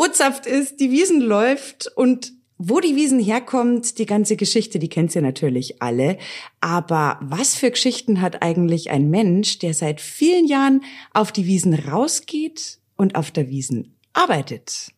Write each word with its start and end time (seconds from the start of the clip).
O-Zapft 0.00 0.46
ist, 0.46 0.80
die 0.80 0.90
Wiesen 0.90 1.20
läuft 1.20 1.86
und 1.94 2.32
wo 2.56 2.80
die 2.80 2.96
Wiesen 2.96 3.20
herkommt, 3.20 3.98
die 3.98 4.06
ganze 4.06 4.36
Geschichte, 4.36 4.78
die 4.78 4.88
kennt 4.88 5.14
ihr 5.14 5.20
natürlich 5.20 5.82
alle. 5.82 6.16
Aber 6.62 7.18
was 7.20 7.54
für 7.54 7.70
Geschichten 7.70 8.22
hat 8.22 8.42
eigentlich 8.42 8.88
ein 8.88 9.10
Mensch, 9.10 9.58
der 9.58 9.74
seit 9.74 10.00
vielen 10.00 10.46
Jahren 10.46 10.82
auf 11.12 11.32
die 11.32 11.44
Wiesen 11.44 11.74
rausgeht 11.74 12.78
und 12.96 13.14
auf 13.14 13.30
der 13.30 13.50
Wiesen 13.50 13.94
arbeitet? 14.14 14.94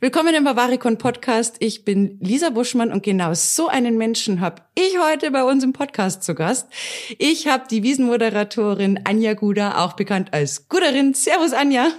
Willkommen 0.00 0.34
im 0.34 0.42
Bavaricon 0.42 0.98
Podcast. 0.98 1.54
Ich 1.60 1.84
bin 1.84 2.18
Lisa 2.20 2.50
Buschmann 2.50 2.92
und 2.92 3.04
genau 3.04 3.34
so 3.34 3.68
einen 3.68 3.98
Menschen 3.98 4.40
habe 4.40 4.62
ich 4.74 4.98
heute 4.98 5.30
bei 5.30 5.44
uns 5.44 5.62
im 5.62 5.72
Podcast 5.72 6.24
zu 6.24 6.34
Gast. 6.34 6.66
Ich 7.18 7.46
habe 7.46 7.68
die 7.70 7.84
Wiesenmoderatorin 7.84 8.98
Anja 9.04 9.34
Guda, 9.34 9.84
auch 9.84 9.92
bekannt 9.92 10.34
als 10.34 10.68
Guderin. 10.68 11.14
Servus 11.14 11.52
Anja. 11.52 11.92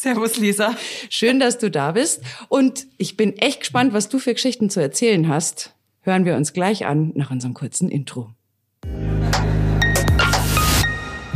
Servus 0.00 0.36
Lisa. 0.36 0.76
Schön, 1.10 1.40
dass 1.40 1.58
du 1.58 1.72
da 1.72 1.90
bist 1.90 2.22
und 2.48 2.86
ich 2.98 3.16
bin 3.16 3.36
echt 3.36 3.58
gespannt, 3.58 3.92
was 3.92 4.08
du 4.08 4.20
für 4.20 4.32
Geschichten 4.32 4.70
zu 4.70 4.78
erzählen 4.78 5.26
hast. 5.26 5.74
Hören 6.02 6.24
wir 6.24 6.36
uns 6.36 6.52
gleich 6.52 6.86
an 6.86 7.10
nach 7.16 7.32
unserem 7.32 7.52
kurzen 7.52 7.88
Intro. 7.88 8.30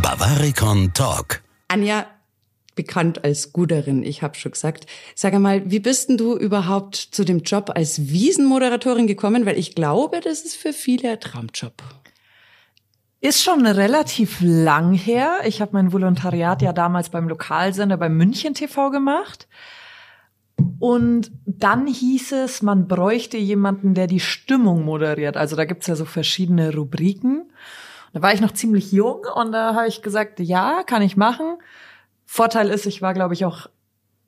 Bavaricon 0.00 0.92
Talk. 0.94 1.42
Anja, 1.66 2.06
bekannt 2.76 3.24
als 3.24 3.52
Guderin, 3.52 4.04
ich 4.04 4.22
habe 4.22 4.36
schon 4.36 4.52
gesagt. 4.52 4.86
Sag 5.16 5.34
einmal, 5.34 5.68
wie 5.68 5.80
bist 5.80 6.08
denn 6.08 6.16
du 6.16 6.36
überhaupt 6.36 6.94
zu 6.94 7.24
dem 7.24 7.40
Job 7.40 7.72
als 7.74 8.10
Wiesenmoderatorin 8.10 9.08
gekommen? 9.08 9.44
Weil 9.44 9.58
ich 9.58 9.74
glaube, 9.74 10.20
das 10.20 10.42
ist 10.42 10.54
für 10.54 10.72
viele 10.72 11.10
ein 11.10 11.18
Traumjob. 11.18 11.82
Ist 13.22 13.44
schon 13.44 13.64
relativ 13.64 14.38
lang 14.40 14.94
her. 14.94 15.42
Ich 15.44 15.60
habe 15.60 15.74
mein 15.74 15.92
Volontariat 15.92 16.60
ja 16.60 16.72
damals 16.72 17.08
beim 17.08 17.28
Lokalsender 17.28 17.96
bei 17.96 18.08
München 18.08 18.52
TV 18.52 18.90
gemacht. 18.90 19.46
Und 20.80 21.30
dann 21.46 21.86
hieß 21.86 22.32
es, 22.32 22.62
man 22.62 22.88
bräuchte 22.88 23.36
jemanden, 23.36 23.94
der 23.94 24.08
die 24.08 24.18
Stimmung 24.18 24.84
moderiert. 24.84 25.36
Also 25.36 25.54
da 25.54 25.64
gibt's 25.66 25.86
ja 25.86 25.94
so 25.94 26.04
verschiedene 26.04 26.74
Rubriken. 26.74 27.52
Da 28.12 28.22
war 28.22 28.34
ich 28.34 28.40
noch 28.40 28.54
ziemlich 28.54 28.90
jung 28.90 29.20
und 29.36 29.52
da 29.52 29.76
habe 29.76 29.86
ich 29.86 30.02
gesagt, 30.02 30.40
ja, 30.40 30.82
kann 30.82 31.02
ich 31.02 31.16
machen. 31.16 31.58
Vorteil 32.26 32.70
ist, 32.70 32.86
ich 32.86 33.02
war, 33.02 33.14
glaube 33.14 33.34
ich, 33.34 33.44
auch 33.44 33.68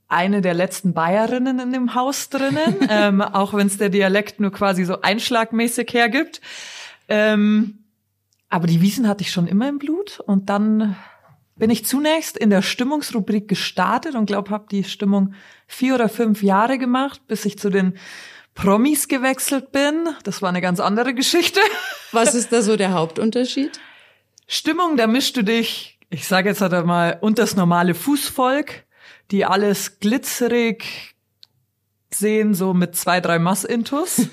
eine 0.06 0.40
der 0.40 0.54
letzten 0.54 0.94
Bayerinnen 0.94 1.58
in 1.58 1.72
dem 1.72 1.96
Haus 1.96 2.28
drinnen, 2.28 2.76
ähm, 2.88 3.22
auch 3.22 3.54
wenn 3.54 3.66
es 3.66 3.76
der 3.76 3.88
Dialekt 3.88 4.38
nur 4.38 4.52
quasi 4.52 4.84
so 4.84 5.00
einschlagmäßig 5.00 5.92
hergibt. 5.92 6.40
Ähm, 7.08 7.80
aber 8.54 8.68
die 8.68 8.80
Wiesen 8.80 9.08
hatte 9.08 9.22
ich 9.22 9.32
schon 9.32 9.48
immer 9.48 9.68
im 9.68 9.78
Blut 9.78 10.20
und 10.20 10.48
dann 10.48 10.94
bin 11.56 11.70
ich 11.70 11.84
zunächst 11.84 12.36
in 12.36 12.50
der 12.50 12.62
Stimmungsrubrik 12.62 13.48
gestartet 13.48 14.14
und 14.14 14.26
glaube, 14.26 14.52
habe 14.52 14.66
die 14.70 14.84
Stimmung 14.84 15.34
vier 15.66 15.96
oder 15.96 16.08
fünf 16.08 16.40
Jahre 16.40 16.78
gemacht, 16.78 17.26
bis 17.26 17.44
ich 17.46 17.58
zu 17.58 17.68
den 17.68 17.98
Promis 18.54 19.08
gewechselt 19.08 19.72
bin. 19.72 20.08
Das 20.22 20.40
war 20.40 20.50
eine 20.50 20.60
ganz 20.60 20.78
andere 20.78 21.14
Geschichte. 21.14 21.58
Was 22.12 22.36
ist 22.36 22.52
da 22.52 22.62
so 22.62 22.76
der 22.76 22.92
Hauptunterschied? 22.92 23.80
Stimmung, 24.46 24.96
da 24.96 25.08
mischst 25.08 25.36
du 25.36 25.42
dich, 25.42 25.98
ich 26.08 26.28
sage 26.28 26.50
jetzt 26.50 26.60
halt 26.60 26.86
mal, 26.86 27.18
unter 27.22 27.42
das 27.42 27.56
normale 27.56 27.94
Fußvolk, 27.94 28.84
die 29.32 29.44
alles 29.44 29.98
glitzerig 29.98 31.16
sehen, 32.08 32.54
so 32.54 32.72
mit 32.72 32.94
zwei, 32.94 33.20
drei 33.20 33.40
Mass-Intus. 33.40 34.28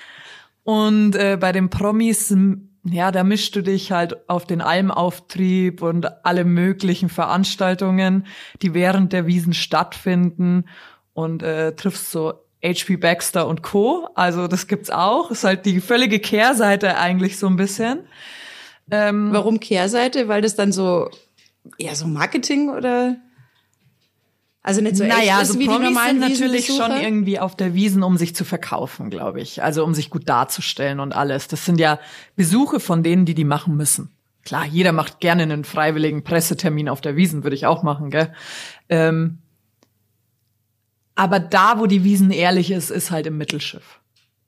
und 0.64 1.16
äh, 1.16 1.36
bei 1.38 1.52
den 1.52 1.68
Promis 1.68 2.32
ja, 2.92 3.10
da 3.10 3.24
mischst 3.24 3.54
du 3.56 3.62
dich 3.62 3.92
halt 3.92 4.28
auf 4.28 4.46
den 4.46 4.60
Almauftrieb 4.60 5.82
und 5.82 6.24
alle 6.24 6.44
möglichen 6.44 7.08
Veranstaltungen, 7.08 8.26
die 8.62 8.74
während 8.74 9.12
der 9.12 9.26
Wiesen 9.26 9.54
stattfinden 9.54 10.64
und 11.14 11.42
äh, 11.42 11.74
triffst 11.74 12.10
so 12.10 12.34
HP 12.64 12.96
Baxter 12.96 13.46
und 13.46 13.62
Co. 13.62 14.08
Also 14.14 14.48
das 14.48 14.66
gibt's 14.66 14.90
auch. 14.90 15.30
Ist 15.30 15.44
halt 15.44 15.66
die 15.66 15.80
völlige 15.80 16.18
Kehrseite 16.18 16.96
eigentlich 16.98 17.38
so 17.38 17.46
ein 17.46 17.56
bisschen. 17.56 18.00
Ähm, 18.90 19.28
Warum 19.32 19.60
Kehrseite? 19.60 20.28
Weil 20.28 20.42
das 20.42 20.56
dann 20.56 20.72
so 20.72 21.10
eher 21.78 21.94
so 21.94 22.06
Marketing 22.06 22.70
oder? 22.70 23.16
Also 24.62 24.80
nicht 24.80 24.96
so 24.96 25.04
naja, 25.04 25.40
echt 25.40 25.50
ist 25.50 25.58
wie 25.58 25.66
Promis 25.66 25.96
sind 26.04 26.20
natürlich 26.20 26.66
schon 26.66 26.90
irgendwie 26.90 27.38
auf 27.38 27.56
der 27.56 27.74
Wiesen, 27.74 28.02
um 28.02 28.16
sich 28.16 28.34
zu 28.34 28.44
verkaufen, 28.44 29.08
glaube 29.08 29.40
ich. 29.40 29.62
Also 29.62 29.84
um 29.84 29.94
sich 29.94 30.10
gut 30.10 30.28
darzustellen 30.28 31.00
und 31.00 31.14
alles. 31.14 31.48
Das 31.48 31.64
sind 31.64 31.78
ja 31.80 31.98
Besuche 32.36 32.80
von 32.80 33.02
denen, 33.02 33.24
die 33.24 33.34
die 33.34 33.44
machen 33.44 33.76
müssen. 33.76 34.10
Klar, 34.44 34.66
jeder 34.66 34.92
macht 34.92 35.20
gerne 35.20 35.42
einen 35.42 35.64
freiwilligen 35.64 36.24
Pressetermin 36.24 36.88
auf 36.88 37.00
der 37.00 37.16
Wiesen, 37.16 37.44
würde 37.44 37.56
ich 37.56 37.66
auch 37.66 37.82
machen, 37.82 38.10
gell? 38.10 38.32
Ähm, 38.88 39.38
aber 41.14 41.40
da, 41.40 41.78
wo 41.78 41.86
die 41.86 42.04
Wiesen 42.04 42.30
ehrlich 42.30 42.70
ist, 42.70 42.90
ist 42.90 43.10
halt 43.10 43.26
im 43.26 43.36
Mittelschiff. 43.38 44.00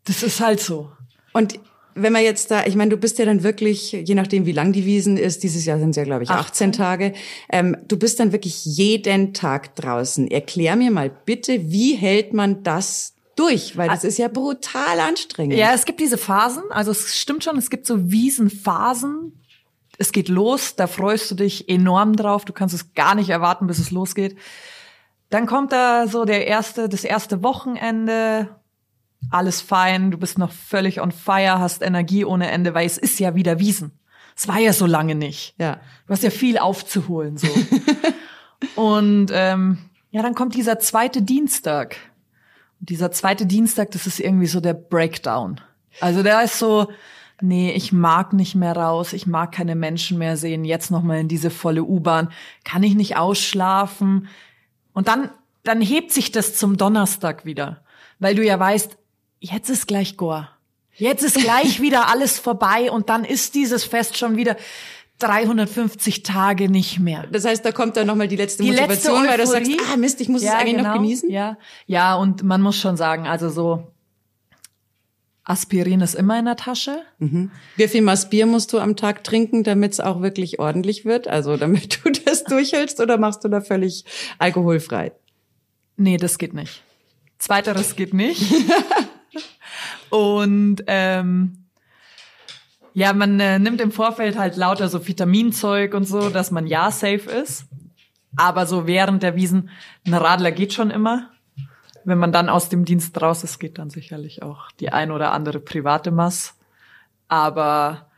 Das 0.05 0.23
ist 0.23 0.41
halt 0.41 0.61
so. 0.61 0.93
Und 1.33 1.59
wenn 1.95 2.13
man 2.13 2.23
jetzt 2.23 2.51
da, 2.51 2.67
ich 2.67 2.77
meine, 2.77 2.91
du 2.91 2.97
bist 2.97 3.19
ja 3.19 3.25
dann 3.25 3.43
wirklich, 3.43 3.93
je 3.93 4.15
nachdem 4.15 4.47
wie 4.47 4.53
lang 4.53 4.73
die 4.73 4.85
Wiesen 4.85 5.17
ist, 5.17 5.43
dieses 5.43 5.65
Jahr 5.65 5.79
sind 5.79 5.91
es 5.91 5.97
ja, 5.97 6.05
glaube 6.05 6.23
ich, 6.25 6.31
18 6.31 6.73
Tage, 6.73 7.13
ähm, 7.51 7.77
du 7.89 7.99
bist 7.99 8.21
dann 8.21 8.33
wirklich 8.33 8.65
jeden 8.65 9.35
Tag 9.35 9.75
draußen. 9.77 10.31
Erklär 10.31 10.77
mir 10.77 10.91
mal 10.91 11.11
bitte, 11.11 11.71
wie 11.71 11.95
hält 11.95 12.33
man 12.33 12.63
das 12.63 13.15
durch? 13.37 13.77
Weil 13.77 13.89
das 13.89 14.05
ist 14.05 14.19
ja 14.19 14.29
brutal 14.29 15.01
anstrengend. 15.01 15.57
Ja, 15.57 15.73
es 15.75 15.85
gibt 15.85 16.01
diese 16.01 16.19
Phasen, 16.19 16.63
also 16.71 16.91
es 16.91 17.17
stimmt 17.17 17.45
schon, 17.45 17.57
es 17.57 17.71
gibt 17.71 17.87
so 17.87 18.11
Wiesenphasen. 18.11 19.33
Es 19.99 20.13
geht 20.13 20.29
los, 20.29 20.77
da 20.77 20.87
freust 20.87 21.31
du 21.31 21.35
dich 21.35 21.69
enorm 21.69 22.17
drauf, 22.17 22.47
du 22.47 22.55
kannst 22.55 22.75
es 22.75 22.95
gar 22.95 23.15
nicht 23.15 23.29
erwarten, 23.29 23.67
bis 23.67 23.79
es 23.79 23.91
losgeht. 23.91 24.37
Dann 25.29 25.47
kommt 25.47 25.73
da 25.73 26.09
so 26.09 26.25
der 26.25 26.47
erste, 26.47 26.89
das 26.89 27.05
erste 27.05 27.43
Wochenende, 27.43 28.49
alles 29.31 29.61
fein, 29.61 30.11
du 30.11 30.19
bist 30.19 30.39
noch 30.39 30.53
völlig 30.53 31.01
on 31.01 31.13
fire, 31.13 31.59
hast 31.59 31.83
Energie 31.83 32.25
ohne 32.25 32.51
Ende, 32.51 32.75
weil 32.75 32.87
es 32.87 32.99
ist 32.99 33.21
ja 33.21 33.35
wieder 33.35 33.59
Wiesen. 33.59 33.93
Es 34.37 34.49
war 34.49 34.59
ja 34.59 34.73
so 34.73 34.87
lange 34.87 35.15
nicht. 35.15 35.55
Ja. 35.59 35.81
Du 36.07 36.13
hast 36.13 36.23
ja 36.23 36.31
viel 36.31 36.59
aufzuholen 36.59 37.37
so. 37.37 37.49
und 38.77 39.31
ähm, 39.33 39.79
ja, 40.11 40.23
dann 40.23 40.35
kommt 40.35 40.55
dieser 40.55 40.79
zweite 40.79 41.23
Dienstag. 41.23 41.97
Und 42.81 42.89
dieser 42.89 43.11
zweite 43.13 43.45
Dienstag, 43.45 43.91
das 43.91 44.07
ist 44.07 44.21
irgendwie 44.21 44.47
so 44.47 44.61
der 44.61 44.75
Breakdown. 44.75 45.61
Also 46.01 46.23
der 46.23 46.43
ist 46.43 46.59
so, 46.59 46.91
nee, 47.43 47.73
ich 47.73 47.93
mag 47.93 48.33
nicht 48.33 48.55
mehr 48.55 48.75
raus, 48.75 49.13
ich 49.13 49.27
mag 49.27 49.53
keine 49.53 49.75
Menschen 49.75 50.17
mehr 50.17 50.37
sehen, 50.37 50.65
jetzt 50.65 50.91
noch 50.91 51.03
mal 51.03 51.21
in 51.21 51.29
diese 51.29 51.51
volle 51.51 51.85
U-Bahn, 51.85 52.31
kann 52.65 52.83
ich 52.83 52.95
nicht 52.95 53.17
ausschlafen. 53.17 54.29
Und 54.93 55.09
dann 55.09 55.31
dann 55.63 55.81
hebt 55.81 56.13
sich 56.13 56.33
das 56.33 56.55
zum 56.55 56.77
Donnerstag 56.77 57.45
wieder, 57.45 57.83
weil 58.19 58.35
du 58.35 58.45
ja 58.45 58.59
weißt, 58.59 58.97
jetzt 59.41 59.69
ist 59.69 59.87
gleich 59.87 60.17
Gore. 60.17 60.49
Jetzt 60.95 61.23
ist 61.23 61.37
gleich 61.37 61.81
wieder 61.83 62.09
alles 62.09 62.39
vorbei 62.39 62.91
und 62.91 63.09
dann 63.09 63.25
ist 63.25 63.55
dieses 63.55 63.85
Fest 63.85 64.17
schon 64.17 64.37
wieder 64.37 64.57
350 65.19 66.23
Tage 66.23 66.71
nicht 66.71 66.99
mehr. 66.99 67.27
Das 67.31 67.45
heißt, 67.45 67.65
da 67.65 67.73
kommt 67.73 67.97
dann 67.97 68.07
nochmal 68.07 68.29
die 68.29 68.37
letzte 68.37 68.63
die 68.63 68.71
Motivation, 68.71 69.25
letzte 69.25 69.29
weil 69.29 69.39
du 69.39 69.47
sagst, 69.47 69.93
ah 69.93 69.97
Mist, 69.97 70.21
ich 70.21 70.29
muss 70.29 70.43
ja, 70.43 70.53
es 70.53 70.61
eigentlich 70.61 70.77
genau. 70.77 70.89
noch 70.89 70.95
genießen. 70.95 71.31
Ja, 71.31 71.59
ja, 71.87 72.15
und 72.15 72.43
man 72.43 72.63
muss 72.63 72.79
schon 72.79 72.97
sagen, 72.97 73.27
also 73.27 73.51
so 73.51 73.93
Aspirin 75.45 76.01
ist 76.01 76.15
immer 76.15 76.39
in 76.39 76.45
der 76.45 76.57
Tasche. 76.57 77.03
Mhm. 77.19 77.51
Wie 77.77 77.89
viel 77.89 78.03
Maß 78.03 78.31
Bier 78.31 78.47
musst 78.47 78.73
du 78.73 78.79
am 78.79 78.97
Tag 78.97 79.25
trinken, 79.25 79.65
damit 79.65 79.93
es 79.93 80.01
auch 80.01 80.23
wirklich 80.23 80.59
ordentlich 80.59 81.05
wird? 81.05 81.29
Also 81.29 81.57
damit 81.57 82.05
du 82.05 82.11
das 82.25 82.45
durchhältst 82.45 83.01
oder 83.01 83.19
machst 83.19 83.45
du 83.45 83.49
da 83.49 83.61
völlig 83.61 84.05
alkoholfrei? 84.39 85.13
Nee, 85.97 86.17
das 86.17 86.39
geht 86.39 86.55
nicht. 86.55 86.83
Zweiteres 87.39 87.97
geht 87.97 88.15
nicht. 88.15 88.43
Und 90.11 90.83
ähm, 90.87 91.67
ja, 92.93 93.13
man 93.13 93.39
äh, 93.41 93.59
nimmt 93.59 93.81
im 93.81 93.93
Vorfeld 93.93 94.37
halt 94.37 94.57
lauter 94.57 94.89
so 94.89 95.07
Vitaminzeug 95.07 95.95
und 95.95 96.05
so, 96.05 96.29
dass 96.29 96.51
man 96.51 96.67
ja 96.67 96.91
safe 96.91 97.31
ist. 97.31 97.67
Aber 98.37 98.67
so 98.67 98.87
während 98.87 99.23
der 99.23 99.37
Wiesen, 99.37 99.71
ein 100.07 100.15
Radler 100.15 100.53
geht 100.53 100.73
schon 100.73 100.91
immer. 100.91 101.31
Wenn 102.05 102.19
man 102.19 102.33
dann 102.33 102.49
aus 102.49 102.69
dem 102.69 102.85
Dienst 102.85 103.21
raus 103.21 103.45
ist, 103.45 103.59
geht 103.59 103.79
dann 103.79 103.91
sicherlich 103.91 104.43
auch 104.43 104.71
die 104.73 104.93
ein 104.93 105.11
oder 105.11 105.33
andere 105.33 105.61
private 105.61 106.11
Mass. 106.11 106.57
Aber 107.29 108.10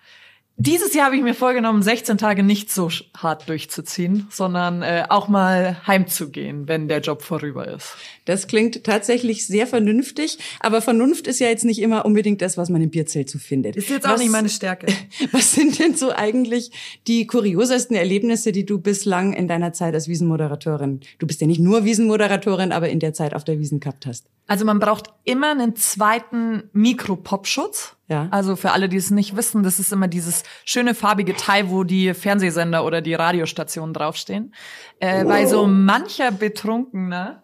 dieses 0.64 0.94
Jahr 0.94 1.06
habe 1.06 1.16
ich 1.16 1.22
mir 1.22 1.34
vorgenommen, 1.34 1.82
16 1.82 2.18
Tage 2.18 2.44
nicht 2.44 2.70
so 2.70 2.88
hart 3.16 3.48
durchzuziehen, 3.48 4.28
sondern 4.30 4.82
äh, 4.82 5.04
auch 5.08 5.26
mal 5.26 5.84
heimzugehen, 5.86 6.68
wenn 6.68 6.86
der 6.86 7.00
Job 7.00 7.22
vorüber 7.22 7.66
ist. 7.66 7.96
Das 8.26 8.46
klingt 8.46 8.84
tatsächlich 8.84 9.46
sehr 9.46 9.66
vernünftig, 9.66 10.38
aber 10.60 10.80
Vernunft 10.80 11.26
ist 11.26 11.40
ja 11.40 11.48
jetzt 11.48 11.64
nicht 11.64 11.80
immer 11.80 12.04
unbedingt 12.04 12.42
das, 12.42 12.56
was 12.56 12.68
man 12.68 12.80
im 12.80 12.90
Bierzelt 12.90 13.28
so 13.28 13.40
findet. 13.40 13.74
Ist 13.74 13.90
jetzt 13.90 14.04
was, 14.04 14.12
auch 14.12 14.18
nicht 14.18 14.30
meine 14.30 14.48
Stärke. 14.48 14.86
Was 15.32 15.52
sind 15.52 15.78
denn 15.78 15.94
so 15.94 16.12
eigentlich 16.12 16.70
die 17.06 17.26
kuriosesten 17.26 17.96
Erlebnisse, 17.96 18.52
die 18.52 18.64
du 18.64 18.78
bislang 18.78 19.32
in 19.32 19.48
deiner 19.48 19.72
Zeit 19.72 19.94
als 19.94 20.08
Wiesenmoderatorin, 20.08 21.00
du 21.18 21.26
bist 21.26 21.40
ja 21.40 21.46
nicht 21.46 21.60
nur 21.60 21.84
Wiesenmoderatorin, 21.84 22.72
aber 22.72 22.88
in 22.88 23.00
der 23.00 23.14
Zeit 23.14 23.34
auf 23.34 23.44
der 23.44 23.58
Wiesen 23.58 23.80
gehabt 23.80 24.06
hast? 24.06 24.26
Also 24.46 24.64
man 24.64 24.80
braucht 24.80 25.08
immer 25.24 25.50
einen 25.50 25.76
zweiten 25.76 26.64
Mikropopschutz. 26.72 27.96
Ja. 28.08 28.28
Also 28.30 28.56
für 28.56 28.72
alle, 28.72 28.88
die 28.88 28.96
es 28.96 29.10
nicht 29.10 29.36
wissen, 29.36 29.62
das 29.62 29.78
ist 29.78 29.92
immer 29.92 30.08
dieses 30.08 30.42
schöne 30.64 30.94
farbige 30.94 31.34
Teil, 31.34 31.70
wo 31.70 31.84
die 31.84 32.12
Fernsehsender 32.14 32.84
oder 32.84 33.00
die 33.00 33.14
Radiostationen 33.14 33.94
draufstehen. 33.94 34.54
Äh, 34.98 35.24
oh. 35.24 35.28
Weil 35.28 35.46
so 35.46 35.66
mancher 35.66 36.30
Betrunkener 36.30 37.42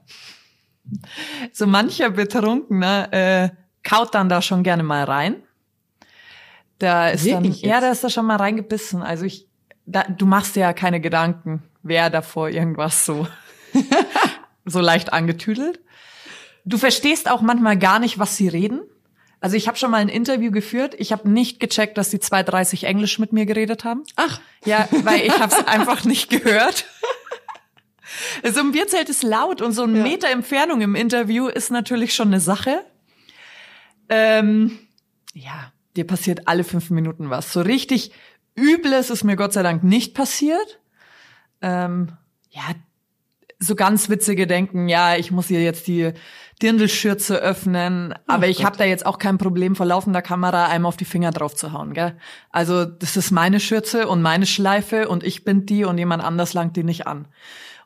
so 1.52 1.66
mancher 1.66 2.10
Betrunkener 2.10 3.12
äh, 3.12 3.48
kaut 3.82 4.14
dann 4.14 4.28
da 4.28 4.42
schon 4.42 4.62
gerne 4.62 4.82
mal 4.82 5.04
rein. 5.04 5.42
Da 6.78 7.08
ist 7.08 7.26
dann, 7.26 7.44
Wirklich 7.44 7.62
jetzt? 7.62 7.70
ja, 7.70 7.80
da 7.80 7.90
ist 7.90 8.04
da 8.04 8.10
schon 8.10 8.26
mal 8.26 8.36
reingebissen. 8.36 9.02
Also 9.02 9.24
ich, 9.24 9.48
da, 9.86 10.04
du 10.04 10.26
machst 10.26 10.56
dir 10.56 10.60
ja 10.60 10.72
keine 10.72 11.00
Gedanken, 11.00 11.62
wer 11.82 12.10
davor 12.10 12.48
irgendwas 12.48 13.04
so, 13.04 13.26
so 14.64 14.80
leicht 14.80 15.12
angetüdelt. 15.12 15.80
Du 16.64 16.78
verstehst 16.78 17.30
auch 17.30 17.40
manchmal 17.40 17.78
gar 17.78 17.98
nicht, 17.98 18.18
was 18.18 18.36
sie 18.36 18.48
reden. 18.48 18.82
Also 19.40 19.56
ich 19.56 19.68
habe 19.68 19.76
schon 19.78 19.90
mal 19.90 19.98
ein 19.98 20.08
Interview 20.08 20.50
geführt. 20.50 20.94
Ich 20.98 21.12
habe 21.12 21.28
nicht 21.28 21.60
gecheckt, 21.60 21.96
dass 21.96 22.10
die 22.10 22.18
230 22.18 22.84
Englisch 22.84 23.18
mit 23.18 23.32
mir 23.32 23.46
geredet 23.46 23.84
haben. 23.84 24.02
Ach, 24.16 24.40
Ja, 24.64 24.88
weil 25.04 25.20
ich 25.20 25.38
habe 25.38 25.54
es 25.54 25.66
einfach 25.66 26.04
nicht 26.04 26.28
gehört. 26.30 26.86
So 28.42 28.60
ein 28.60 28.72
Bierzelt 28.72 29.08
ist 29.08 29.22
laut 29.22 29.60
und 29.62 29.72
so 29.72 29.84
ein 29.84 29.94
Ja. 29.94 30.02
Meter 30.02 30.28
Entfernung 30.30 30.80
im 30.80 30.94
Interview 30.94 31.46
ist 31.46 31.70
natürlich 31.70 32.14
schon 32.14 32.28
eine 32.28 32.40
Sache. 32.40 32.84
Ähm, 34.08 34.78
ja, 35.34 35.72
dir 35.96 36.06
passiert 36.06 36.48
alle 36.48 36.64
fünf 36.64 36.90
Minuten 36.90 37.30
was. 37.30 37.52
So 37.52 37.60
richtig 37.60 38.10
Übles 38.56 39.10
ist 39.10 39.24
mir 39.24 39.36
Gott 39.36 39.52
sei 39.52 39.62
Dank 39.62 39.84
nicht 39.84 40.14
passiert. 40.14 40.80
Ähm, 41.62 42.12
ja, 42.50 42.62
so 43.60 43.74
ganz 43.74 44.08
witzige 44.08 44.46
denken, 44.46 44.88
ja, 44.88 45.16
ich 45.16 45.30
muss 45.30 45.48
hier 45.48 45.62
jetzt 45.62 45.86
die 45.86 46.12
Dirndlschürze 46.62 47.36
öffnen, 47.36 48.14
aber 48.26 48.48
ich 48.48 48.64
habe 48.64 48.76
da 48.76 48.84
jetzt 48.84 49.06
auch 49.06 49.18
kein 49.18 49.38
Problem 49.38 49.76
vor 49.76 49.86
laufender 49.86 50.22
Kamera 50.22 50.66
einem 50.66 50.86
auf 50.86 50.96
die 50.96 51.04
Finger 51.04 51.30
drauf 51.30 51.54
zu 51.54 51.72
hauen, 51.72 51.94
gell? 51.94 52.16
Also 52.50 52.84
das 52.84 53.16
ist 53.16 53.30
meine 53.30 53.60
Schürze 53.60 54.08
und 54.08 54.22
meine 54.22 54.46
Schleife 54.46 55.08
und 55.08 55.22
ich 55.24 55.44
bind 55.44 55.70
die 55.70 55.84
und 55.84 55.98
jemand 55.98 56.22
anders 56.24 56.54
langt 56.54 56.76
die 56.76 56.84
nicht 56.84 57.06
an. 57.06 57.28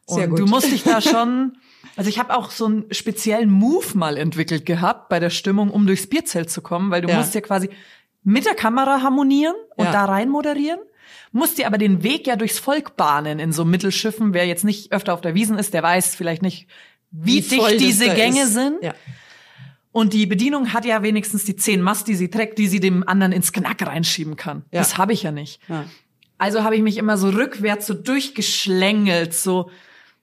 Und 0.07 0.17
Sehr 0.17 0.29
gut. 0.29 0.39
du 0.39 0.47
musst 0.47 0.71
dich 0.73 0.85
da 0.85 1.01
schon, 1.03 1.59
also 1.97 2.09
ich 2.09 2.19
habe 2.19 2.37
auch 2.37 2.51
so 2.51 2.67
einen 2.67 2.85
speziellen 2.93 3.51
Move 3.51 3.87
mal 3.95 4.17
entwickelt 4.17 4.65
gehabt 4.67 5.09
bei 5.09 5.21
der 5.21 5.31
Stimmung, 5.31 5.71
um 5.71 5.87
durchs 5.87 6.07
Bierzelt 6.07 6.51
zu 6.51 6.63
kommen, 6.63 6.91
weil 6.91 7.03
du 7.03 7.09
Ja. 7.09 7.17
musst 7.19 7.35
ja 7.35 7.41
quasi 7.43 7.69
mit 8.25 8.47
der 8.47 8.55
Kamera 8.55 9.03
harmonieren 9.03 9.55
und 9.77 9.87
Ja. 9.87 9.93
da 9.93 10.05
rein 10.07 10.29
moderieren 10.29 10.81
musst 11.35 11.59
dir 11.59 11.67
aber 11.67 11.79
den 11.79 12.03
Weg 12.03 12.27
ja 12.27 12.37
durchs 12.37 12.59
Volk 12.59 12.97
bahnen 12.97 13.39
in 13.39 13.53
so 13.53 13.65
Mittelschiffen. 13.65 14.35
Wer 14.35 14.47
jetzt 14.47 14.65
nicht 14.65 14.93
öfter 14.93 15.15
auf 15.15 15.21
der 15.23 15.35
Wiesen 15.35 15.59
ist, 15.59 15.73
der 15.75 15.83
weiß 15.83 16.15
vielleicht 16.15 16.43
nicht, 16.43 16.69
wie, 17.13 17.43
voll 17.43 17.71
dicht 17.71 17.81
diese 17.83 18.15
Gänge 18.15 18.43
ist. 18.43 18.55
sind. 18.55 18.83
Ja. 18.83 18.95
Und 19.93 20.15
die 20.15 20.27
Bedienung 20.27 20.73
hat 20.73 20.87
ja 20.87 21.03
wenigstens 21.03 21.45
die 21.45 21.55
zehn 21.55 21.83
Mast, 21.83 22.09
die 22.09 22.15
sie 22.15 22.31
trägt, 22.31 22.59
die 22.59 22.67
sie 22.67 22.81
dem 22.81 23.07
anderen 23.07 23.33
ins 23.33 23.53
Knack 23.53 23.87
reinschieben 23.87 24.37
kann. 24.37 24.65
Ja. 24.73 24.81
Das 24.81 24.97
habe 24.97 25.13
ich 25.13 25.23
ja 25.23 25.33
nicht. 25.33 25.61
Ja. 25.69 25.85
Also 26.39 26.65
habe 26.65 26.75
ich 26.75 26.83
mich 26.83 26.97
immer 26.97 27.19
so 27.19 27.29
rückwärts 27.29 27.87
so 27.87 27.95
durchgeschlängelt, 27.95 29.35
so 29.35 29.71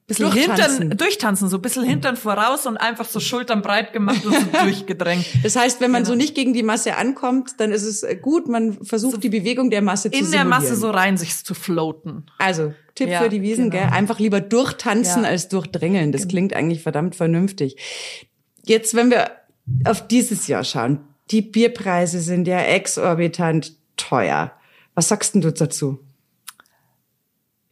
bisschen 0.10 0.30
Durchtanzen. 0.30 0.78
Hintern, 0.80 0.98
durchtanzen, 0.98 1.48
so 1.48 1.58
ein 1.58 1.62
bisschen 1.62 1.84
Hintern 1.86 2.18
voraus 2.18 2.66
und 2.66 2.76
einfach 2.76 3.06
so 3.06 3.22
Schultern 3.22 3.62
breit 3.62 3.94
gemacht 3.94 4.26
und 4.26 4.34
so 4.36 4.46
durchgedrängt. 4.64 5.26
Das 5.44 5.56
heißt, 5.56 5.80
wenn 5.80 5.92
man 5.92 6.04
Genau. 6.04 6.12
so 6.14 6.18
nicht 6.18 6.36
gegen 6.36 6.54
die 6.54 6.64
Masse 6.64 6.98
ankommt, 6.98 7.52
dann 7.60 7.72
ist 7.72 7.84
es 7.84 8.04
äh, 8.04 8.18
gut, 8.18 8.50
man 8.50 8.84
versucht 8.84 9.24
die 9.24 9.30
Bewegung 9.30 9.70
der 9.70 9.82
Masse 9.82 10.12
zu 10.12 10.18
In 10.18 10.26
der 10.26 10.42
simulieren. 10.42 10.50
Masse 10.50 10.76
so 10.76 10.90
rein 10.92 11.18
sich 11.18 11.34
zu 11.46 11.54
floaten. 11.54 12.26
Also, 12.38 12.74
Tipp 12.96 13.08
Ja, 13.10 13.22
für 13.22 13.30
die 13.30 13.42
Wiesen, 13.42 13.70
genau. 13.70 13.84
gell? 13.86 13.94
Einfach 13.94 14.20
lieber 14.20 14.42
durchtanzen 14.42 15.06
Ja. 15.10 15.16
Genau. 15.16 15.28
als 15.30 15.48
durchdrängeln. 15.48 16.12
Das 16.12 16.28
klingt 16.28 16.54
eigentlich 16.54 16.84
verdammt 16.84 17.16
vernünftig. 17.16 17.78
Jetzt, 18.66 18.94
wenn 18.96 19.10
wir 19.10 19.32
auf 19.86 20.06
dieses 20.08 20.48
Jahr 20.48 20.64
schauen, 20.66 21.00
die 21.32 21.42
Bierpreise 21.42 22.20
sind 22.20 22.48
ja 22.48 22.60
exorbitant 22.60 23.74
teuer. 23.98 24.52
Was 24.96 25.08
sagst 25.10 25.36
denn 25.36 25.42
du 25.42 25.52
dazu? 25.54 26.00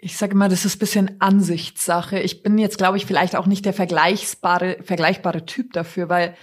Ich 0.08 0.16
sage 0.18 0.32
immer, 0.32 0.48
das 0.48 0.64
ist 0.64 0.78
ein 0.78 0.80
bisschen 0.80 1.12
Ansichtssache. 1.20 2.18
Ich 2.20 2.42
bin 2.42 2.58
jetzt, 2.58 2.78
glaube 2.78 2.96
ich, 2.96 3.06
vielleicht 3.06 3.36
auch 3.36 3.46
nicht 3.46 3.66
der 3.66 3.74
vergleichbare, 3.74 4.78
vergleichbare 4.82 5.46
Typ 5.46 5.74
dafür, 5.74 6.08
weil, 6.08 6.34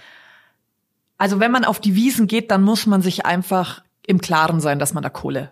also 1.17 1.39
wenn 1.39 1.51
man 1.51 1.65
auf 1.65 1.79
die 1.79 1.95
Wiesen 1.95 2.27
geht, 2.27 2.51
dann 2.51 2.61
muss 2.61 2.85
man 2.85 3.01
sich 3.01 3.25
einfach 3.25 3.83
im 4.05 4.21
Klaren 4.21 4.59
sein, 4.61 4.77
dass 4.77 4.93
man 4.93 5.01
da 5.01 5.09
Kohle 5.09 5.49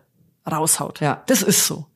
raushaut. 0.49 0.99
Ja. 0.99 1.23
Das 1.25 1.41
ist 1.41 1.65
so. 1.65 1.87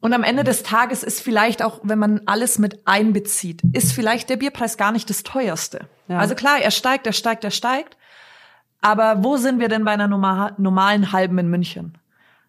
Und 0.00 0.14
am 0.14 0.22
Ende 0.22 0.44
des 0.44 0.62
Tages 0.62 1.02
ist 1.02 1.20
vielleicht 1.20 1.62
auch, 1.62 1.80
wenn 1.82 1.98
man 1.98 2.22
alles 2.24 2.58
mit 2.58 2.86
einbezieht, 2.86 3.60
ist 3.74 3.92
vielleicht 3.92 4.30
der 4.30 4.36
Bierpreis 4.36 4.78
gar 4.78 4.92
nicht 4.92 5.10
das 5.10 5.24
teuerste. 5.24 5.88
Ja. 6.08 6.20
Also 6.20 6.34
klar, 6.34 6.58
er 6.62 6.70
steigt, 6.70 7.06
er 7.06 7.12
steigt, 7.12 7.44
er 7.44 7.50
steigt. 7.50 7.98
Aber 8.80 9.22
wo 9.22 9.36
sind 9.36 9.60
wir 9.60 9.68
denn 9.68 9.84
bei 9.84 9.90
einer 9.92 10.08
norma- 10.08 10.52
normalen 10.56 11.12
Halben 11.12 11.36
in 11.36 11.48
München? 11.48 11.98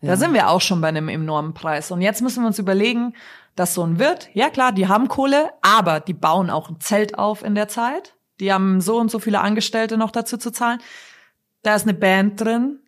Da 0.05 0.17
sind 0.17 0.33
wir 0.33 0.49
auch 0.49 0.61
schon 0.61 0.81
bei 0.81 0.87
einem 0.87 1.09
enormen 1.09 1.53
Preis. 1.53 1.91
Und 1.91 2.01
jetzt 2.01 2.21
müssen 2.21 2.43
wir 2.43 2.47
uns 2.47 2.59
überlegen, 2.59 3.13
dass 3.55 3.73
so 3.73 3.83
ein 3.83 3.99
Wirt, 3.99 4.29
ja 4.33 4.49
klar, 4.49 4.71
die 4.71 4.87
haben 4.87 5.07
Kohle, 5.07 5.51
aber 5.61 5.99
die 5.99 6.13
bauen 6.13 6.49
auch 6.49 6.69
ein 6.69 6.79
Zelt 6.79 7.17
auf 7.17 7.43
in 7.43 7.55
der 7.55 7.67
Zeit. 7.67 8.15
Die 8.39 8.51
haben 8.51 8.81
so 8.81 8.97
und 8.97 9.09
so 9.09 9.19
viele 9.19 9.39
Angestellte 9.39 9.97
noch 9.97 10.11
dazu 10.11 10.37
zu 10.37 10.51
zahlen. 10.51 10.79
Da 11.61 11.75
ist 11.75 11.83
eine 11.83 11.93
Band 11.93 12.41
drin. 12.41 12.79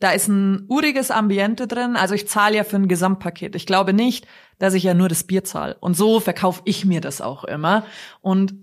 Da 0.00 0.10
ist 0.10 0.26
ein 0.28 0.64
uriges 0.68 1.10
Ambiente 1.10 1.68
drin. 1.68 1.94
Also 1.94 2.14
ich 2.14 2.26
zahle 2.26 2.56
ja 2.56 2.64
für 2.64 2.76
ein 2.76 2.88
Gesamtpaket. 2.88 3.54
Ich 3.54 3.66
glaube 3.66 3.92
nicht, 3.92 4.26
dass 4.58 4.74
ich 4.74 4.82
ja 4.82 4.94
nur 4.94 5.08
das 5.08 5.24
Bier 5.24 5.44
zahle. 5.44 5.76
Und 5.78 5.96
so 5.96 6.18
verkaufe 6.18 6.62
ich 6.64 6.84
mir 6.84 7.00
das 7.00 7.20
auch 7.20 7.44
immer. 7.44 7.84
Und 8.20 8.54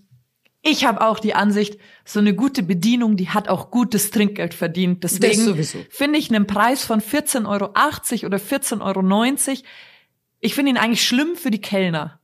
ich 0.62 0.86
habe 0.86 1.02
auch 1.02 1.20
die 1.20 1.34
Ansicht, 1.36 1.80
so 2.04 2.20
eine 2.20 2.34
gute 2.34 2.64
Bedienung, 2.64 3.16
die 3.16 3.30
hat 3.30 3.48
auch 3.48 3.72
gutes 3.72 4.12
Trinkgeld 4.12 4.54
verdient. 4.54 5.04
Deswegen 5.04 5.64
finde 5.90 6.20
ich 6.20 6.30
einen 6.30 6.48
Preis 6.48 6.84
von 6.84 7.02
14,80 7.02 7.48
Euro 7.48 7.66
oder 8.26 8.38
14,90 8.38 8.82
Euro, 8.82 9.62
ich 10.42 10.56
finde 10.56 10.72
ihn 10.72 10.78
eigentlich 10.78 11.06
schlimm 11.06 11.36
für 11.36 11.52
die 11.52 11.62
Kellner. 11.62 12.20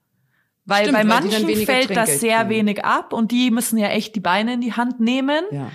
Weil 0.65 0.85
Stimmt, 0.85 0.93
bei 0.93 0.99
weil 0.99 1.21
manchen 1.21 1.47
weniger 1.47 1.65
fällt 1.65 1.89
das 1.91 2.05
Trinkgeld 2.05 2.19
sehr 2.19 2.37
kriegen. 2.39 2.49
wenig 2.49 2.85
ab 2.85 3.13
und 3.13 3.31
die 3.31 3.51
müssen 3.51 3.77
ja 3.77 3.89
echt 3.89 4.15
die 4.15 4.19
Beine 4.19 4.53
in 4.53 4.61
die 4.61 4.73
Hand 4.73 4.99
nehmen. 4.99 5.45
Ja. 5.51 5.71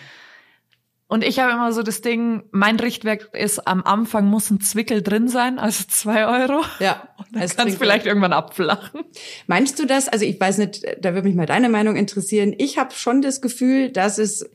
Und 1.11 1.25
ich 1.25 1.41
habe 1.41 1.51
immer 1.51 1.73
so 1.73 1.83
das 1.83 2.03
Ding, 2.03 2.45
mein 2.53 2.79
Richtwerk 2.79 3.35
ist, 3.35 3.67
am 3.67 3.83
Anfang 3.83 4.27
muss 4.27 4.49
ein 4.49 4.61
Zwickel 4.61 5.03
drin 5.03 5.27
sein, 5.27 5.59
also 5.59 5.83
zwei 5.89 6.25
Euro. 6.25 6.63
Ja. 6.79 7.09
Dann 7.33 7.43
als 7.43 7.57
kann 7.57 7.67
es 7.67 7.75
vielleicht 7.75 8.07
irgendwann 8.07 8.33
abflachen. 8.33 9.01
Meinst 9.49 9.81
du 9.81 9.87
das? 9.87 10.07
Also 10.07 10.25
ich 10.25 10.41
weiß 10.41 10.59
nicht, 10.59 10.87
da 11.01 11.13
würde 11.13 11.27
mich 11.27 11.37
mal 11.37 11.47
deine 11.47 11.69
Meinung 11.69 11.97
interessieren. 11.97 12.55
Ich 12.59 12.79
habe 12.79 12.95
schon 12.95 13.23
das 13.23 13.41
Gefühl, 13.41 13.91
dass 13.91 14.19
es 14.19 14.49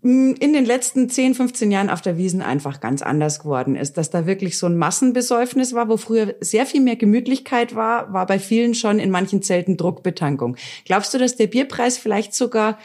mh, 0.00 0.36
in 0.40 0.54
den 0.54 0.64
letzten 0.64 1.10
10, 1.10 1.34
15 1.34 1.70
Jahren 1.70 1.90
auf 1.90 2.00
der 2.00 2.16
Wiesen 2.16 2.40
einfach 2.40 2.80
ganz 2.80 3.02
anders 3.02 3.40
geworden 3.40 3.76
ist. 3.76 3.98
Dass 3.98 4.08
da 4.08 4.24
wirklich 4.24 4.56
so 4.56 4.64
ein 4.64 4.78
Massenbesäufnis 4.78 5.74
war, 5.74 5.90
wo 5.90 5.98
früher 5.98 6.36
sehr 6.40 6.64
viel 6.64 6.80
mehr 6.80 6.96
Gemütlichkeit 6.96 7.74
war, 7.74 8.10
war 8.14 8.24
bei 8.24 8.38
vielen 8.38 8.74
schon 8.74 8.98
in 8.98 9.10
manchen 9.10 9.42
Zelten 9.42 9.76
Druckbetankung. 9.76 10.56
Glaubst 10.86 11.12
du, 11.12 11.18
dass 11.18 11.36
der 11.36 11.48
Bierpreis 11.48 11.98
vielleicht 11.98 12.32
sogar 12.32 12.78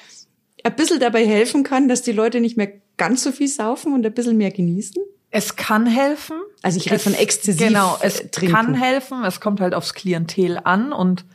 ein 0.66 0.76
bisschen 0.76 1.00
dabei 1.00 1.26
helfen 1.26 1.64
kann, 1.64 1.88
dass 1.88 2.02
die 2.02 2.12
Leute 2.12 2.42
nicht 2.42 2.58
mehr 2.58 2.72
ganz 2.98 3.24
so 3.24 3.32
viel 3.32 3.48
saufen 3.48 3.94
und 3.94 4.06
ein 4.06 4.14
bisschen 4.14 4.38
mehr 4.38 4.52
genießen? 4.52 5.02
Es 5.32 5.56
kann 5.56 5.86
helfen. 5.86 6.38
Also 6.62 6.78
ich 6.78 6.88
rede 6.90 7.00
von 7.00 7.14
exzessiv 7.14 7.68
Genau, 7.68 7.98
es 8.02 8.32
trinken. 8.32 8.56
kann 8.56 8.74
helfen. 8.74 9.24
Es 9.26 9.40
kommt 9.42 9.60
halt 9.62 9.74
aufs 9.76 9.94
Klientel 9.94 10.60
an 10.64 10.92
und 10.94 11.26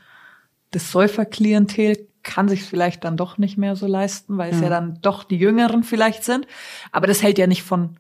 das 0.73 0.91
Säuferklientel 0.91 2.09
kann 2.23 2.49
sich 2.49 2.65
vielleicht 2.65 3.05
dann 3.05 3.17
doch 3.17 3.39
nicht 3.39 3.57
mehr 3.57 3.77
so 3.77 3.87
leisten, 3.87 4.37
weil 4.39 4.53
es 4.53 4.61
ja 4.61 4.69
dann 4.69 4.99
doch 5.03 5.25
die 5.25 5.37
Jüngeren 5.37 5.83
vielleicht 5.85 6.25
sind. 6.25 6.47
Aber 6.93 7.07
das 7.07 7.23
hält 7.23 7.39
ja 7.39 7.47
nicht 7.47 7.63
von 7.63 7.97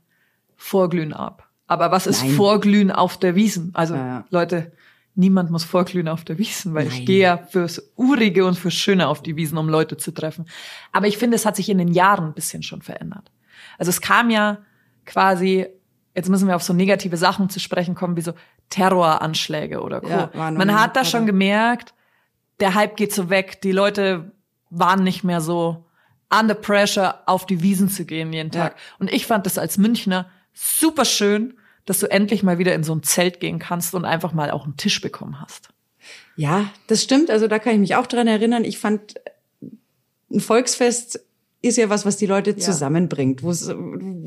Vorglühen 0.57 1.13
ab. 1.13 1.49
Aber 1.67 1.91
was 1.91 2.07
ist 2.07 2.23
Nein. 2.23 2.33
Vorglühen 2.33 2.91
auf 2.91 3.17
der 3.19 3.35
Wiesen? 3.35 3.71
Also 3.75 3.95
Ja, 3.95 4.07
ja. 4.07 4.25
Leute, 4.31 4.73
niemand 5.15 5.51
muss 5.51 5.65
vorglühen 5.65 6.09
auf 6.09 6.25
der 6.25 6.39
Wiesen, 6.39 6.75
weil 6.75 6.87
Nein. 6.87 6.99
ich 6.99 7.07
gehe 7.07 7.21
ja 7.21 7.39
fürs 7.39 7.93
Urige 7.97 8.47
und 8.47 8.59
fürs 8.59 8.75
Schöne 8.75 9.09
auf 9.09 9.23
die 9.23 9.37
Wiesen, 9.37 9.59
um 9.59 9.69
Leute 9.69 9.97
zu 9.97 10.13
treffen. 10.13 10.47
Aber 10.93 11.07
ich 11.07 11.19
finde, 11.19 11.37
es 11.37 11.47
hat 11.47 11.57
sich 11.57 11.69
in 11.69 11.79
den 11.79 11.89
Jahren 11.89 12.27
ein 12.27 12.35
bisschen 12.35 12.63
schon 12.63 12.83
verändert. 12.83 13.31
Also 13.79 13.91
es 13.91 14.01
kam 14.01 14.31
ja 14.31 14.59
quasi, 15.07 15.67
jetzt 16.15 16.29
müssen 16.29 16.49
wir 16.49 16.57
auf 16.57 16.63
so 16.63 16.73
negative 16.73 17.17
Sachen 17.17 17.51
zu 17.51 17.61
sprechen 17.61 17.95
kommen, 17.95 18.17
wie 18.17 18.23
so 18.23 18.33
Terroranschläge 18.71 19.83
oder 19.83 20.01
Co. 20.01 20.09
Ja, 20.09 20.31
Man 20.35 20.79
hat 20.79 20.97
da 20.97 21.05
schon 21.05 21.27
gemerkt, 21.27 21.95
der 22.61 22.75
Hype 22.75 22.97
geht 22.97 23.13
so 23.13 23.31
weg, 23.31 23.61
die 23.63 23.73
Leute 23.73 24.33
waren 24.71 25.03
nicht 25.03 25.25
mehr 25.25 25.41
so 25.41 25.87
under 26.33 26.55
pressure, 26.55 27.23
auf 27.27 27.45
die 27.47 27.63
Wiesen 27.63 27.89
zu 27.89 28.05
gehen 28.05 28.33
jeden 28.33 28.53
Tag. 28.53 28.75
Ja. 28.77 28.83
Und 29.01 29.13
ich 29.13 29.27
fand 29.27 29.47
das 29.47 29.59
als 29.59 29.79
Münchner 29.79 30.31
super 30.53 31.05
schön, 31.05 31.55
dass 31.91 31.99
du 31.99 32.09
endlich 32.09 32.45
mal 32.45 32.59
wieder 32.59 32.73
in 32.73 32.85
so 32.85 32.95
ein 32.95 33.03
Zelt 33.03 33.41
gehen 33.41 33.59
kannst 33.59 33.97
und 33.97 34.05
einfach 34.05 34.33
mal 34.33 34.53
auch 34.53 34.63
einen 34.63 34.77
Tisch 34.77 35.01
bekommen 35.01 35.41
hast. 35.41 35.71
Ja, 36.37 36.71
das 36.87 37.03
stimmt. 37.03 37.33
Also 37.33 37.49
da 37.49 37.59
kann 37.59 37.73
ich 37.75 37.81
mich 37.81 37.97
auch 37.97 38.07
dran 38.07 38.29
erinnern. 38.29 38.65
Ich 38.65 38.79
fand, 38.79 39.17
ein 40.31 40.39
Volksfest 40.39 41.27
ist 41.63 41.79
ja 41.79 41.91
was, 41.91 42.07
was 42.07 42.17
die 42.17 42.27
Leute 42.27 42.55
zusammenbringt, 42.57 43.43
wo 43.43 43.51
es, 43.51 43.69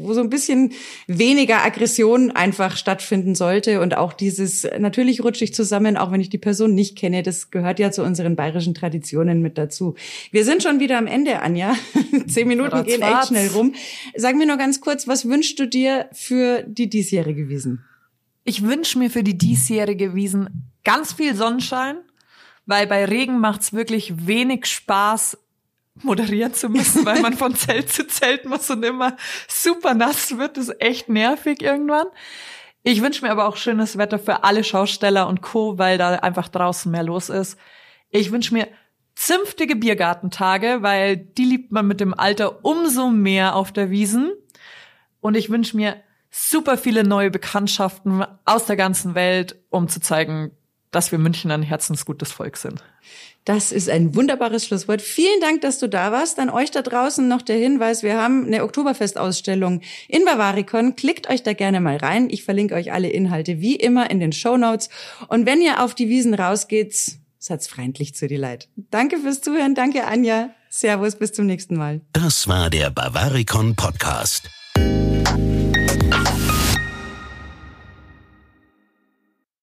wo 0.03 0.13
so 0.13 0.21
ein 0.21 0.29
bisschen 0.29 0.73
weniger 1.07 1.63
Aggression 1.63 2.31
einfach 2.31 2.77
stattfinden 2.77 3.35
sollte 3.35 3.81
und 3.81 3.95
auch 3.95 4.13
dieses, 4.13 4.67
natürlich 4.77 5.23
rutsche 5.23 5.43
ich 5.43 5.53
zusammen, 5.53 5.97
auch 5.97 6.11
wenn 6.11 6.21
ich 6.21 6.29
die 6.29 6.37
Person 6.37 6.73
nicht 6.73 6.97
kenne, 6.97 7.23
das 7.23 7.51
gehört 7.51 7.79
ja 7.79 7.91
zu 7.91 8.03
unseren 8.03 8.35
bayerischen 8.35 8.73
Traditionen 8.73 9.41
mit 9.41 9.57
dazu. 9.57 9.95
Wir 10.31 10.45
sind 10.45 10.63
schon 10.63 10.79
wieder 10.79 10.97
am 10.97 11.07
Ende, 11.07 11.41
Anja. 11.41 11.75
Zehn 12.27 12.47
Minuten 12.47 12.71
Ratzfatz. 12.71 12.87
gehen 12.87 13.01
echt 13.01 13.27
schnell 13.27 13.47
rum. 13.49 13.73
Sag 14.15 14.35
mir 14.35 14.47
nur 14.47 14.57
ganz 14.57 14.81
kurz, 14.81 15.07
was 15.07 15.27
wünschst 15.27 15.59
du 15.59 15.67
dir 15.67 16.07
für 16.11 16.63
die 16.63 16.89
diesjährige 16.89 17.49
Wiesen? 17.49 17.83
Ich 18.43 18.63
wünsche 18.63 18.99
mir 18.99 19.09
für 19.09 19.23
die 19.23 19.37
diesjährige 19.37 20.15
Wiesen 20.15 20.71
ganz 20.83 21.13
viel 21.13 21.35
Sonnenschein, 21.35 21.97
weil 22.65 22.87
bei 22.87 23.05
Regen 23.05 23.39
macht's 23.39 23.73
wirklich 23.73 24.27
wenig 24.27 24.65
Spaß, 24.65 25.37
moderieren 26.01 26.53
zu 26.53 26.69
müssen, 26.69 27.05
weil 27.05 27.21
man 27.21 27.33
von 27.33 27.55
Zelt 27.55 27.89
zu 27.89 28.07
Zelt 28.07 28.45
muss 28.45 28.69
und 28.69 28.83
immer 28.83 29.15
super 29.47 29.93
nass 29.93 30.37
wird. 30.37 30.57
Das 30.57 30.69
ist 30.69 30.81
echt 30.81 31.09
nervig 31.09 31.61
irgendwann. 31.61 32.07
Ich 32.83 33.01
wünsche 33.01 33.23
mir 33.23 33.31
aber 33.31 33.47
auch 33.47 33.55
schönes 33.55 33.97
Wetter 33.97 34.19
für 34.19 34.43
alle 34.43 34.63
Schausteller 34.63 35.27
und 35.27 35.41
Co., 35.41 35.77
weil 35.77 35.97
da 35.97 36.15
einfach 36.15 36.49
draußen 36.49 36.91
mehr 36.91 37.03
los 37.03 37.29
ist. 37.29 37.57
Ich 38.09 38.31
wünsche 38.31 38.53
mir 38.53 38.67
zünftige 39.15 39.75
Biergartentage, 39.75 40.79
weil 40.81 41.15
die 41.15 41.45
liebt 41.45 41.71
man 41.71 41.87
mit 41.87 41.99
dem 41.99 42.13
Alter 42.13 42.65
umso 42.65 43.09
mehr 43.09 43.55
auf 43.55 43.71
der 43.71 43.89
Wiesen. 43.89 44.33
Und 45.21 45.35
ich 45.35 45.49
wünsche 45.49 45.77
mir 45.77 45.95
super 46.29 46.77
viele 46.77 47.03
neue 47.03 47.31
Bekanntschaften 47.31 48.25
aus 48.43 48.65
der 48.65 48.75
ganzen 48.75 49.15
Welt, 49.15 49.63
um 49.69 49.87
zu 49.87 50.01
zeigen, 50.01 50.51
dass 50.95 51.11
wir 51.11 51.19
München 51.19 51.51
ein 51.51 51.63
herzensgutes 51.63 52.31
Volk 52.31 52.57
sind. 52.57 52.83
Das 53.45 53.73
ist 53.73 53.89
ein 53.89 54.15
wunderbares 54.15 54.65
Schlusswort. 54.65 55.01
Vielen 55.01 55.41
Dank, 55.41 55.61
dass 55.61 55.79
du 55.79 55.89
da 55.89 56.13
warst. 56.13 56.39
An 56.39 56.49
euch 56.49 56.71
da 56.71 56.81
draußen 56.81 57.27
noch 57.27 57.41
der 57.41 57.57
Hinweis, 57.57 58.01
wir 58.01 58.21
haben 58.21 58.45
eine 58.45 58.63
Oktoberfestausstellung 58.63 59.81
in 60.07 60.23
Bavaricon. 60.23 60.95
Klickt 60.95 61.29
euch 61.29 61.43
da 61.43 61.51
gerne 61.51 61.81
mal 61.81 61.97
rein. 61.97 62.29
Ich 62.29 62.43
verlinke 62.43 62.75
euch 62.75 62.93
alle 62.93 63.09
Inhalte 63.09 63.59
wie 63.59 63.75
immer 63.75 64.09
in 64.09 64.21
den 64.21 64.31
Show 64.31 64.55
Notes. 64.55 64.89
Und 65.27 65.45
wenn 65.45 65.61
ihr 65.61 65.83
auf 65.83 65.93
die 65.93 66.07
Wiesen 66.07 66.33
rausgeht, 66.33 66.95
seid 67.37 67.63
freundlich 67.67 68.15
zu 68.15 68.27
die 68.27 68.37
Leid. 68.37 68.69
Danke 68.77 69.17
fürs 69.17 69.41
Zuhören. 69.41 69.75
Danke, 69.75 70.05
Anja. 70.05 70.51
Servus, 70.69 71.17
bis 71.17 71.33
zum 71.33 71.45
nächsten 71.45 71.75
Mal. 71.75 72.01
Das 72.13 72.47
war 72.47 72.69
der 72.69 72.89
Bavaricon 72.89 73.75
Podcast. 73.75 74.49